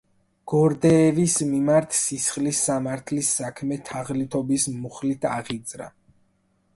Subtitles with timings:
[0.51, 5.91] გორდეევის მიმართ სისხლის სამართლის საქმე თაღლითობის მუხლით აღიძრა.